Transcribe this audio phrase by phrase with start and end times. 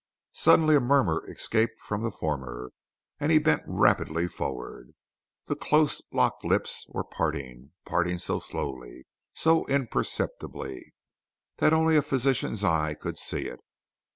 [0.33, 2.71] Suddenly a murmur escaped from the former,
[3.19, 4.93] and he bent rapidly forward.
[5.45, 10.95] The close locked lips were parting, parting so slowly, so imperceptibly,
[11.57, 13.59] that only a physician's eye could see it.